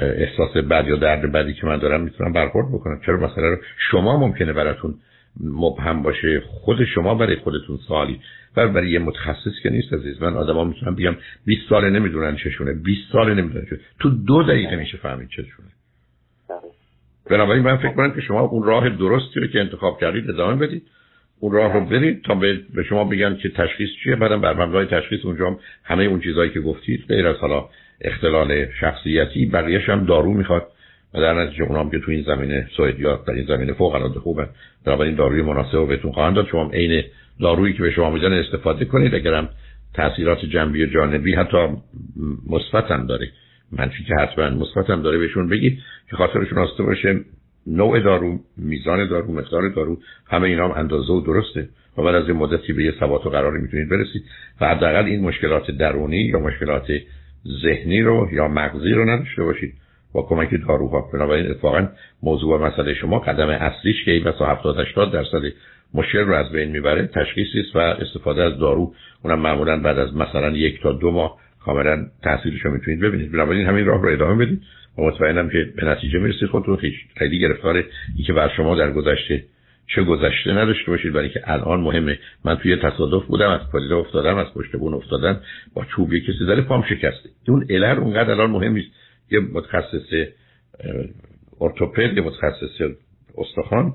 احساس 0.00 0.56
بد 0.56 0.88
یا 0.88 0.96
درد 0.96 1.32
بدی 1.32 1.54
که 1.54 1.66
من 1.66 1.78
دارم 1.78 2.00
می‌تونم 2.00 2.32
برخورد 2.32 2.68
بکنم. 2.68 3.00
چرا 3.06 3.16
مثلا 3.16 3.48
رو 3.48 3.56
شما 3.90 4.16
ممکنه 4.16 4.52
براتون 4.52 4.94
مبهم 5.40 6.02
باشه؟ 6.02 6.40
خود 6.40 6.84
شما 6.84 7.14
برای 7.14 7.36
خودتون 7.36 7.76
سوالی. 7.88 8.20
و 8.56 8.68
برای 8.68 8.90
یه 8.90 8.98
متخصص 8.98 9.62
که 9.62 9.70
نیست 9.70 9.92
عزیز. 9.92 10.22
من 10.22 10.34
آدما 10.36 10.64
می‌تونم 10.64 10.94
بگم 10.94 11.16
20 11.46 11.68
ساله 11.68 11.90
نمی‌دونن 11.90 12.36
چشونه 12.36 12.72
20 12.72 13.12
ساله 13.12 13.34
نمی‌دونن 13.34 13.64
چه 13.70 13.80
تو 14.00 14.08
دو 14.10 14.42
دقیقه 14.42 14.76
میشه 14.76 14.98
فهمید 14.98 15.28
چشونه 15.28 15.68
بنابراین 17.30 17.62
من 17.62 17.76
فکر 17.76 17.92
کنم 17.92 18.12
که 18.14 18.20
شما 18.20 18.40
اون 18.40 18.62
راه 18.62 18.88
درستی 18.88 19.40
رو 19.40 19.46
که 19.46 19.60
انتخاب 19.60 20.00
کردید 20.00 20.30
ادامه 20.30 20.66
بدید. 20.66 20.82
اون 21.40 21.52
راه 21.52 21.72
رو 21.72 21.84
برید 21.84 22.22
تا 22.22 22.34
به 22.74 22.82
شما 22.88 23.04
بگن 23.04 23.36
که 23.36 23.48
تشخیص 23.48 23.88
چیه. 24.04 24.16
بعدم 24.16 24.40
بر 24.40 24.54
مبنای 24.54 24.86
تشخیص 24.86 25.24
اونجا 25.24 25.58
همه 25.84 26.04
اون 26.04 26.20
چیزهایی 26.20 26.50
که 26.50 26.60
گفتید. 26.60 27.04
غیر 27.08 27.26
از 27.26 27.36
حالا 27.36 27.68
اختلال 28.04 28.66
شخصیتی 28.80 29.46
بقیهش 29.46 29.88
هم 29.88 30.04
دارو 30.04 30.34
می‌خواد. 30.34 30.66
و 31.14 31.20
در 31.20 31.34
نتیجه 31.34 31.64
اونام 31.64 31.90
که 31.90 31.98
تو 31.98 32.10
این 32.10 32.22
زمینه 32.22 32.68
سوئدیا 32.76 33.24
در 33.26 33.32
این 33.32 33.46
زمینه 33.46 33.72
فوق 33.72 33.94
العاده 33.94 34.20
خوبن. 34.20 34.48
بنابراین 34.86 35.14
داروی 35.14 35.42
مناسب 35.42 35.74
رو 35.74 35.86
بهتون 35.86 36.12
خواهند 36.12 36.34
داد. 36.34 36.46
شما 36.46 36.70
عین 36.70 37.02
دارویی 37.40 37.72
که 37.74 37.82
به 37.82 37.90
شما 37.90 38.10
میدن 38.10 38.32
استفاده 38.32 38.84
کنید. 38.84 39.14
اگرم 39.14 39.48
تاثیرات 39.94 40.44
جنبی 40.44 40.84
و 40.84 40.86
جانبی 40.86 41.34
حتی 41.34 41.56
مثبت 42.50 42.90
هم 42.90 43.06
داره. 43.06 43.28
منفی 43.72 44.04
که 44.04 44.14
حتما 44.14 44.50
مثبت 44.50 44.90
هم 44.90 45.02
داره 45.02 45.18
بهشون 45.18 45.48
بگید 45.48 45.78
که 46.10 46.16
خاطرشون 46.16 46.58
آسته 46.58 46.82
باشه 46.82 47.20
نوع 47.66 48.00
دارو 48.00 48.38
میزان 48.56 49.08
دارو 49.08 49.32
مقدار 49.32 49.68
دارو 49.68 49.98
همه 50.30 50.48
اینا 50.48 50.68
هم 50.68 50.72
اندازه 50.80 51.12
و 51.12 51.20
درسته. 51.20 51.68
و 51.98 52.02
بعد 52.02 52.14
از 52.14 52.28
این 52.28 52.36
مدتی 52.36 52.72
به 52.72 52.84
یه 52.84 52.94
ثبات 53.00 53.26
و 53.26 53.30
قراری 53.30 53.62
می‌تونید 53.62 53.88
برسید. 53.88 54.24
و 54.60 54.68
حداقل 54.68 55.04
این 55.04 55.20
مشکلات 55.20 55.70
درونی 55.70 56.16
یا 56.16 56.38
مشکلات 56.38 56.86
ذهنی 57.62 58.02
رو 58.02 58.28
یا 58.32 58.48
مغزی 58.48 58.92
رو 58.92 59.10
نداشته 59.10 59.42
باشید. 59.44 59.74
با 60.12 60.22
کمک 60.22 60.48
داروها 60.68 61.10
بنابراین 61.12 61.50
اتفاقا 61.50 61.88
موضوع 62.22 62.58
و 62.58 62.64
مسئله 62.64 62.94
شما 62.94 63.18
قدم 63.18 63.48
اصلیش 63.48 64.04
که 64.04 64.10
این 64.10 64.24
بسا 64.24 64.46
70 64.46 64.78
80 64.78 65.12
درصد 65.12 65.42
مشکل 65.94 66.18
رو 66.18 66.34
از 66.34 66.52
بین 66.52 66.70
می‌بره 66.70 67.06
تشخیصی 67.06 67.60
است 67.60 67.76
و 67.76 67.78
استفاده 67.78 68.42
از 68.42 68.58
دارو. 68.58 68.94
اونم 69.24 69.38
معمولا 69.38 69.80
بعد 69.80 69.98
از 69.98 70.16
مثلا 70.16 70.50
یک 70.50 70.82
تا 70.82 70.92
دو 70.92 71.10
ماه 71.10 71.38
کاملا 71.64 72.06
تاثیرش 72.22 72.60
رو 72.60 72.70
می‌تونید 72.70 73.00
ببینید. 73.00 73.32
بنابراین 73.32 73.66
همین 73.66 73.86
راه 73.86 74.02
رو 74.02 74.12
ادامه 74.12 74.44
بدید. 74.44 74.62
و 74.98 75.02
مطمئنم 75.02 75.50
که 75.50 75.72
به 75.76 75.86
نتیجه 75.86 76.18
می‌رسید 76.18 76.48
خودتون. 76.48 76.78
خیلی 77.16 77.38
گرفتار 77.38 77.84
که 78.26 78.32
بر 78.32 78.48
شما 78.56 78.76
در 78.76 78.92
گذشته 78.92 79.44
چه 79.86 80.02
گذشته 80.02 80.52
نداشته 80.52 80.90
باشید 80.90 81.12
برای 81.12 81.30
که 81.30 81.40
الان 81.44 81.80
مهمه. 81.80 82.18
من 82.44 82.56
توی 82.56 82.76
تصادف 82.76 83.26
بودم 83.26 83.50
از 83.50 83.60
پادیده 83.72 83.94
افتادم 83.94 84.36
از 84.36 84.46
پشت 84.54 84.76
بون 84.76 84.94
افتادن 84.94 85.40
با 85.74 85.84
چوبی 85.84 86.20
کسی 86.20 86.44
زده 86.46 86.60
پام 86.60 86.82
شکسته. 86.82 87.28
اون 87.48 87.66
الر 87.70 88.00
اونقدر 88.00 88.30
الان 88.30 88.50
مهم 88.50 88.72
نیست. 88.72 88.90
یه 89.30 89.40
متخصص 89.40 90.28
ارتوپد 91.60 92.16
یه 92.16 92.22
متخصص 92.22 92.80
استخوان 93.38 93.94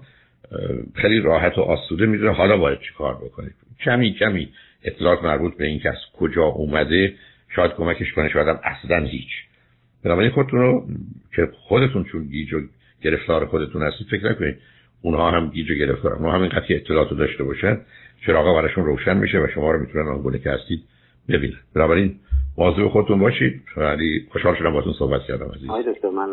خیلی 0.96 1.20
راحت 1.20 1.58
و 1.58 1.62
آسوده 1.62 2.06
می‌دونه 2.06 2.32
حالا 2.32 2.58
باید 2.58 2.80
چی 2.80 2.94
کار 2.98 3.16
بکنید 3.16 3.54
کمی 3.84 4.14
کمی 4.14 4.50
اطلاعات 4.84 5.24
مربوط 5.24 5.58
به 5.58 5.66
این 5.66 5.80
که 5.80 5.90
از 5.90 5.98
کجا 6.14 6.44
اومده 6.44 7.14
شاید 7.56 7.72
کمکش 7.72 8.14
کنه 8.14 8.30
شاید 8.30 8.48
هم 8.48 8.60
اصلا 8.64 9.06
هیچ. 9.06 9.30
بنابراین 10.04 10.32
خودتون 10.32 10.60
رو 10.60 10.88
که 11.36 11.50
خودتون 11.54 12.04
چون 12.04 12.24
گیج 12.28 12.54
و 12.54 12.62
گرفتار 13.02 13.46
خودتون 13.46 13.82
هستید 13.82 14.08
فکر 14.08 14.32
نکنید 14.32 14.58
اونها 15.02 15.32
هم 15.32 15.50
گیج 15.50 15.72
و 15.72 15.74
گرفتار 15.74 16.14
اونها 16.14 16.32
هم 16.32 16.42
اینقدر 16.42 16.64
اطلاعات 16.70 17.12
رو 17.12 17.18
داشته 17.18 17.44
باشن 17.44 17.78
چراغا 18.26 18.54
براشون 18.54 18.86
روشن 18.86 19.18
میشه 19.18 19.40
و 19.40 19.48
شما 19.48 19.72
رو 19.72 19.80
می‌تونن 19.80 20.08
آنگونه 20.08 20.40
که 20.40 20.50
هستید 20.50 20.80
ببینن. 21.30 21.58
بنابراین 21.76 22.16
مواظب 22.58 22.88
خودتون 22.88 23.20
باشید. 23.20 23.62
خیلی 23.76 24.28
خوشحال 24.32 24.56
شدم 24.56 24.72
باهاتون 24.72 24.94
صحبت 24.94 25.22
کردم 25.22 25.52
عزیز. 25.56 25.70
آقای 25.70 25.94
دکتر 25.94 26.10
من 26.10 26.30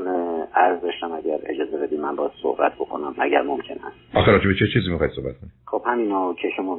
عرض 0.55 0.81
داشتم 0.81 1.13
اگر 1.13 1.39
اجازه 1.47 1.77
بدید 1.87 2.01
من 2.01 2.17
با 2.17 2.31
صحبت 2.43 2.73
بکنم 2.75 3.15
اگر 3.19 3.43
ممکن 3.43 3.75
هست 3.75 4.17
آخر 4.17 4.39
به 4.39 4.55
چه 4.55 4.67
چیزی 4.73 4.91
می‌خواید 4.91 5.13
صحبت 5.13 5.39
کنید 5.39 5.53
خب 5.67 5.83
همینا 5.87 6.35
که 6.43 6.49
شما 6.57 6.79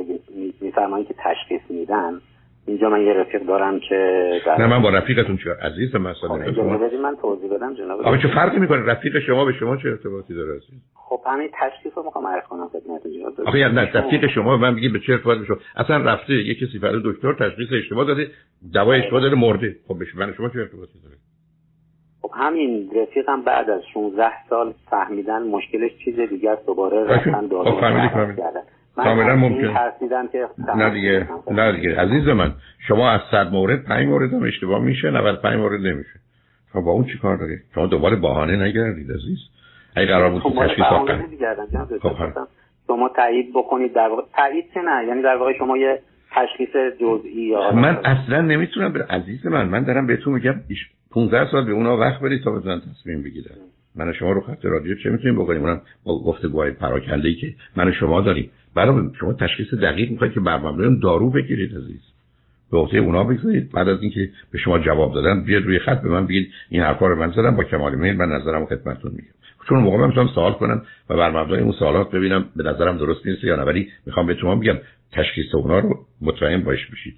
میفرمایید 0.62 1.08
که 1.08 1.15
تشخیص 1.18 1.62
میدن. 1.70 2.22
اینجا 2.67 2.89
من 2.89 3.01
یه 3.01 3.13
رفیق 3.13 3.43
دارم 3.43 3.79
که 3.79 4.29
نه 4.60 4.67
من 4.67 4.81
با 4.81 4.89
رفیقتون 4.89 5.38
چه 5.38 5.53
عزیز 5.62 5.95
مثلا 5.95 6.38
بدید 6.38 7.00
من 7.00 7.15
توضیح 7.22 7.53
بدم 7.53 7.74
جناب 7.74 8.01
آقا 8.01 8.17
چه 8.17 8.27
فرقی 8.27 8.60
می‌کنه؟ 8.60 8.86
رفیق 8.86 9.19
شما 9.19 9.45
به 9.45 9.53
شما 9.53 9.77
چه 9.77 9.89
ارتباطی 9.89 10.34
داره 10.34 10.55
عزیز؟ 10.55 10.81
خب 10.95 11.19
همین 11.25 11.50
تشخیص 11.53 11.91
رو 11.95 12.03
می‌خوام 12.03 12.27
عرض 12.27 12.43
کنم 12.43 12.67
خدمت 12.67 13.07
جناب 13.07 13.48
آخه 13.48 13.67
نه 13.67 13.91
رفیق 13.93 14.27
شما 14.27 14.57
من 14.57 14.74
میگم 14.74 14.93
به 14.93 15.00
چه 15.00 15.13
ارتباطی 15.13 15.45
شما. 15.45 15.57
اصلا 15.75 15.98
رفته 15.98 16.34
یه 16.34 16.55
کسی 16.55 16.79
فرض 16.79 17.01
دکتر 17.05 17.34
تشخیص 17.34 17.67
اشتباه 17.72 18.05
داده 18.05 18.27
دوای 18.74 19.00
اشتباه 19.00 19.22
داده 19.22 19.36
مرده. 19.36 19.75
خب 19.88 20.00
به 20.00 20.05
من 20.15 20.34
شما 20.34 20.50
چه 20.50 20.60
ارتباطی 20.60 21.00
داره؟ 21.03 21.15
خب 22.22 22.31
همین 22.34 22.91
رفیقم 22.95 23.41
بعد 23.41 23.69
از 23.69 23.81
16 23.93 24.31
سال 24.50 24.74
فهمیدن 24.89 25.43
مشکلش 25.43 25.91
چیز 26.05 26.19
دیگه 26.19 26.51
است 26.51 26.65
دوباره 26.65 27.03
رفتن 27.03 27.48
دارو 27.48 27.72
خب 27.72 27.84
کاملا 28.96 29.36
ممکن. 29.36 29.74
که 30.32 30.48
نه 30.75 30.90
دیگه 30.90 31.28
نه 31.52 31.72
دیگه. 31.72 32.02
عزیز 32.02 32.28
من 32.28 32.54
شما 32.88 33.12
از 33.12 33.22
صد 33.32 33.52
مورد 33.52 33.84
پنج 33.84 34.08
مورد 34.08 34.34
هم 34.34 34.44
اشتباه 34.44 34.84
میشه 34.84 35.12
95 35.12 35.56
مورد 35.56 35.82
نمیشه. 35.82 36.20
شما 36.74 36.82
با 36.82 36.92
اون 36.92 37.06
چیکار 37.06 37.38
دارید؟ 37.38 37.60
شما 37.75 37.88
دوباره 37.88 38.16
بهانه 38.16 38.56
نگردید 38.56 39.12
عزیز. 39.12 39.38
اگه 39.96 40.08
قرار 40.08 40.30
بود 40.32 40.42
خب 40.42 40.66
تشخیص 40.66 40.86
خب 42.02 42.18
شما 42.88 43.10
تایید 43.16 43.54
بکنید 43.54 43.94
در 43.94 44.08
واقع. 44.08 44.22
تایید 44.38 44.66
که 44.74 44.80
نه 44.80 45.08
یعنی 45.08 45.22
در 45.22 45.36
واقع 45.36 45.54
شما 45.58 45.78
یه 45.78 46.00
تشخیص 46.32 46.75
جزئی 47.02 47.32
یا 47.32 47.72
من 47.72 47.98
اصلا 48.06 48.42
نمی‌تونم 48.42 48.94
به 48.94 49.06
عزیز 49.10 49.46
من 49.46 49.68
من 49.68 49.84
دارم 49.84 50.08
بهتون 50.08 50.34
میگم 50.34 50.56
15 51.12 51.52
سال 51.52 51.66
به 51.66 51.72
اونا 51.72 51.98
وقت 51.98 52.22
بدید 52.22 52.44
تا 52.44 52.52
بتونن 52.52 52.82
تصمیم 52.82 53.24
بگیرن. 53.24 53.56
من 53.98 54.14
شما 54.14 54.32
رو 54.32 54.42
خط 54.42 54.66
رادیو 54.66 54.96
چه 54.96 55.10
می‌تونیم 55.10 55.36
بکنیم؟ 55.36 55.62
اونم 55.62 55.82
با 56.04 56.24
گفتگوهای 56.24 56.72
پراکنده 56.72 57.28
ای 57.28 57.36
که 57.36 57.54
من 57.75 57.92
شما 57.92 58.22
داریم. 58.22 58.50
برای 58.75 59.10
شما 59.20 59.34
تشخیص 59.34 59.74
دقیق 59.74 60.12
می‌خواید 60.12 60.34
که 60.34 60.40
بر 60.40 60.58
مبنای 60.58 61.00
دارو 61.00 61.30
بگیرید 61.30 61.78
عزیز. 61.78 62.02
به 62.72 62.78
عهده 62.78 62.98
اونا 62.98 63.24
بگذارید. 63.24 63.72
بعد 63.72 63.88
از 63.90 64.02
اینکه 64.02 64.30
به 64.52 64.58
شما 64.58 64.80
جواب 64.80 65.14
دادن 65.14 65.44
بیاد 65.44 65.64
روی 65.64 65.80
خط 65.80 66.02
به 66.02 66.10
من 66.10 66.28
بگید 66.28 66.52
این 66.70 66.82
حرفا 66.82 67.08
رو 67.08 67.16
من 67.16 67.32
زدم 67.32 67.56
با 67.56 67.64
کمال 67.64 67.96
میل 67.96 68.16
من 68.16 68.30
نظرم 68.30 68.66
خدمتتون 68.66 69.12
میگم. 69.12 69.28
چون 69.69 69.79
موقع 69.79 69.98
من 69.98 70.07
می‌تونم 70.07 70.27
سوال 70.27 70.53
کنم 70.53 70.81
و 71.10 71.17
بر 71.17 71.29
مبنای 71.29 71.62
اون 71.62 71.72
سوالات 71.72 72.12
ببینم 72.12 72.45
به 72.55 72.63
نظرم 72.63 72.98
درست 72.98 73.27
نیست 73.27 73.43
یا 73.43 73.55
نه. 73.55 73.63
ولی 73.63 73.89
می‌خوام 74.05 74.27
به 74.27 74.36
شما 74.36 74.55
بگم 74.55 74.77
تشخیص 75.12 75.55
اونا 75.55 75.79
رو 75.79 76.05
مطمئن 76.22 76.63
باش 76.63 76.88
بشید. 76.91 77.15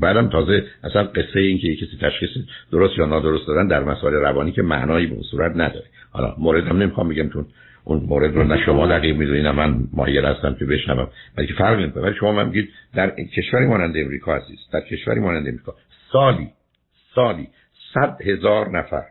بعدم 0.00 0.28
تازه 0.28 0.64
اصلا 0.84 1.02
قصه 1.02 1.40
این 1.40 1.58
که 1.58 1.76
کسی 1.76 1.98
تشخیص 2.00 2.30
درست 2.72 2.98
یا 2.98 3.06
نادرست 3.06 3.46
دادن 3.46 3.66
در 3.66 3.84
مسائل 3.84 4.14
روانی 4.14 4.52
که 4.52 4.62
معنایی 4.62 5.06
به 5.06 5.16
صورت 5.30 5.52
نداره. 5.52 5.86
حالا 6.10 6.34
مورد 6.38 6.66
هم 6.66 6.76
نمی‌خوام 6.76 7.08
بگم 7.08 7.28
چون 7.28 7.46
اون 7.84 8.02
مورد 8.08 8.34
رو 8.34 8.44
نه 8.44 8.64
شما 8.64 8.86
دقیق 8.86 9.16
می‌دونید 9.16 9.46
نه 9.46 9.52
من 9.52 9.78
مایل 9.92 10.24
هستم 10.24 10.54
که 10.54 10.64
بشنوم. 10.64 11.08
ولی 11.38 11.46
که 11.46 11.54
فرق 11.54 11.80
نمی‌کنه. 11.80 12.02
ولی 12.02 12.14
شما 12.14 12.32
من 12.32 12.50
بگید 12.50 12.68
در 12.94 13.10
کشوری 13.10 13.66
مانند 13.66 13.96
امریکا 13.96 14.34
عزیز 14.36 14.58
در 14.72 14.80
کشوری 14.80 15.20
مانند 15.20 15.48
امریکا 15.48 15.74
سالی 16.12 16.48
سالی 17.14 17.48
صد 17.94 18.18
هزار 18.24 18.78
نفر 18.78 19.02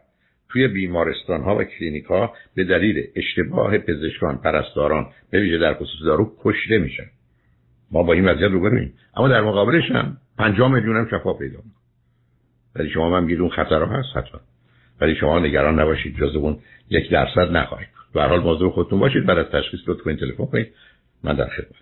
توی 0.56 0.68
بیمارستان 0.68 1.42
ها 1.42 1.56
و 1.56 1.64
کلینیک 1.64 2.06
ها 2.06 2.34
به 2.56 2.64
دلیل 2.64 3.08
اشتباه 3.16 3.78
پزشکان 3.78 4.38
پرستاران 4.38 5.08
به 5.32 5.40
ویژه 5.40 5.58
در 5.58 5.74
خصوص 5.74 6.02
دارو 6.06 6.32
کشته 6.44 6.78
میشن. 6.78 7.04
ما 7.92 8.04
با 8.04 8.14
این 8.14 8.26
وضعیت 8.26 8.52
روبرویم 8.52 8.94
اما 9.18 9.28
در 9.28 9.42
مقابلش 9.42 9.92
هم 9.92 10.18
5 10.38 10.60
میلیون 10.60 10.96
هم 10.96 11.08
شفا 11.12 11.34
پیدا 11.34 11.60
ولی 12.76 12.89
شما 12.89 13.10
من 13.10 13.24
میگید 13.24 13.39
اون 13.39 13.50
خطر 13.50 13.84
هست 13.84 14.18
حتما. 14.18 14.41
ولی 15.02 15.15
شما 15.15 15.39
نگران 15.39 15.80
نباشید 15.80 16.18
جز 16.18 16.36
اون 16.36 16.60
یک 16.89 17.10
درصد 17.10 17.52
نخواهید. 17.52 17.89
به 18.13 18.22
هر 18.22 18.28
حال 18.28 18.39
موضوع 18.39 18.72
خودتون 18.72 19.00
باشید. 19.00 19.26
بعد 19.26 19.38
از 19.38 19.46
تشخیص 19.46 19.80
کنید 20.04 20.20
تلفن 20.20 20.46
کنید. 20.46 20.68
من 21.24 21.36
در 21.36 21.48
خدمت 21.48 21.76